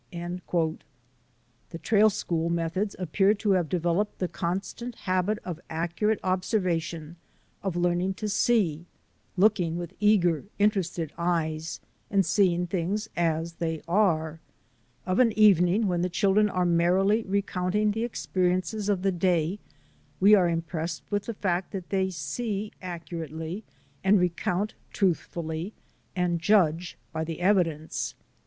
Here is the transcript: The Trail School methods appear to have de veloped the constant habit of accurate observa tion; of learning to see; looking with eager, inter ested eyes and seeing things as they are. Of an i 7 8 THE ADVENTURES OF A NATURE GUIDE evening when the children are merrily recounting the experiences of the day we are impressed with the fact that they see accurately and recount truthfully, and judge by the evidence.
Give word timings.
The 0.11 0.79
Trail 1.79 2.09
School 2.09 2.49
methods 2.49 2.95
appear 2.97 3.35
to 3.35 3.51
have 3.51 3.69
de 3.69 3.79
veloped 3.79 4.17
the 4.17 4.27
constant 4.27 4.95
habit 4.95 5.37
of 5.45 5.59
accurate 5.69 6.19
observa 6.23 6.81
tion; 6.81 7.17
of 7.61 7.75
learning 7.75 8.15
to 8.15 8.27
see; 8.27 8.87
looking 9.37 9.77
with 9.77 9.93
eager, 9.99 10.45
inter 10.57 10.79
ested 10.81 11.11
eyes 11.19 11.81
and 12.09 12.25
seeing 12.25 12.65
things 12.65 13.09
as 13.15 13.53
they 13.53 13.83
are. 13.87 14.39
Of 15.05 15.19
an 15.19 15.27
i 15.27 15.31
7 15.33 15.33
8 15.33 15.35
THE 15.35 15.51
ADVENTURES 15.51 15.59
OF 15.59 15.59
A 15.59 15.61
NATURE 15.61 15.61
GUIDE 15.61 15.67
evening 15.75 15.87
when 15.87 16.01
the 16.01 16.09
children 16.09 16.49
are 16.49 16.65
merrily 16.65 17.23
recounting 17.27 17.91
the 17.91 18.03
experiences 18.03 18.89
of 18.89 19.03
the 19.03 19.11
day 19.11 19.59
we 20.19 20.33
are 20.33 20.49
impressed 20.49 21.03
with 21.11 21.25
the 21.27 21.35
fact 21.35 21.69
that 21.73 21.91
they 21.91 22.09
see 22.09 22.71
accurately 22.81 23.63
and 24.03 24.19
recount 24.19 24.73
truthfully, 24.91 25.75
and 26.15 26.39
judge 26.41 26.97
by 27.13 27.23
the 27.23 27.39
evidence. 27.39 28.15